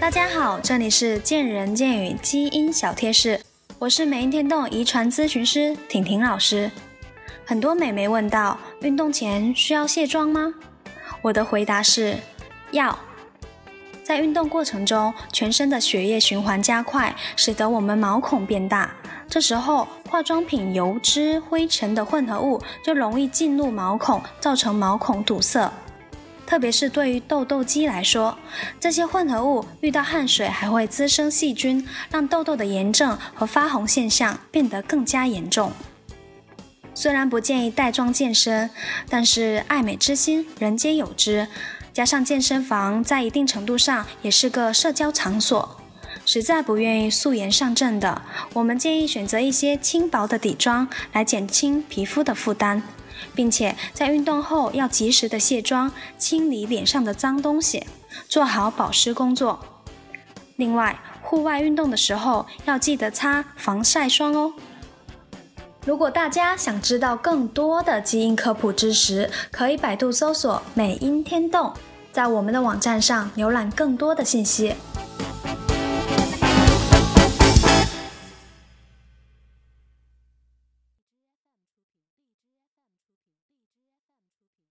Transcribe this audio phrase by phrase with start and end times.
[0.00, 3.40] 大家好，这里是见人见语基因小贴士，
[3.78, 6.70] 我是美音天动遗传咨询师婷婷老师。
[7.44, 10.54] 很多美眉问到，运动前需要卸妆吗？
[11.22, 12.16] 我的回答是
[12.70, 12.98] 要。
[14.02, 18.92] 在运动过程中，全身的血液循环加快，使得我们毛孔变大。
[19.28, 25.72] 这时候，化妆品油脂、灰尘的混合物就容易进入毛孔，造成毛孔堵塞。
[26.52, 28.36] 特别是对于痘痘肌来说，
[28.78, 35.72] 这些混合物遇到汗水还会滋生细菌，让痘痘的炎症和发红现象变得更加严重。
[36.92, 38.68] 虽然不建议带妆健身，
[39.08, 41.48] 但是爱美之心人皆有之。
[41.94, 45.81] 加上健身房在一定程度上也是个社交场所，
[46.24, 48.22] 实在不愿意素颜上阵的，
[48.54, 52.82] 我们建议选择一些轻薄的底妆来减轻皮肤的负担，
[53.34, 57.86] 并且在运动后要及时的卸妆，清理脸上的脏东西，
[58.28, 59.58] 做好保湿工作。
[60.56, 64.52] 另外，户外运动的时候要记得擦防晒霜哦。
[65.84, 71.72] 如果大家想知道更多的基因科普知识，可以百度搜索“美音天动”，
[72.12, 74.76] 在我们的网站上浏览更多的信息。